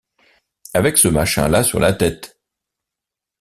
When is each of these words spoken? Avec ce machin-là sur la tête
Avec 0.73 0.97
ce 0.97 1.07
machin-là 1.07 1.63
sur 1.63 1.79
la 1.79 1.93
tête 1.93 2.41